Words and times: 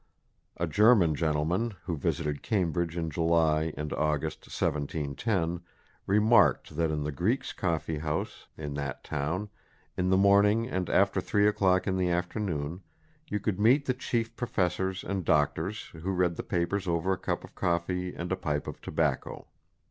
A 0.57 0.65
German 0.65 1.13
gentleman 1.13 1.75
who 1.83 1.95
visited 1.95 2.41
Cambridge 2.41 2.97
in 2.97 3.11
July 3.11 3.71
and 3.77 3.93
August 3.93 4.39
1710 4.47 5.59
remarked 6.07 6.75
that 6.75 6.89
in 6.89 7.03
the 7.03 7.11
Greeks' 7.11 7.53
coffee 7.53 7.99
house 7.99 8.47
in 8.57 8.73
that 8.73 9.03
town, 9.03 9.49
in 9.95 10.09
the 10.09 10.17
morning 10.17 10.67
and 10.67 10.89
after 10.89 11.21
3 11.21 11.47
o'clock 11.47 11.85
in 11.85 11.97
the 11.97 12.09
afternoon, 12.09 12.81
you 13.27 13.39
could 13.39 13.59
meet 13.59 13.85
the 13.85 13.93
chief 13.93 14.35
professors 14.35 15.03
and 15.03 15.23
doctors, 15.23 15.83
who 15.93 16.11
read 16.11 16.35
the 16.35 16.41
papers 16.41 16.87
over 16.87 17.11
a 17.13 17.17
cup 17.19 17.43
of 17.43 17.53
coffee 17.53 18.11
and 18.15 18.31
a 18.31 18.35
pipe 18.35 18.65
of 18.65 18.81
tobacco. 18.81 19.45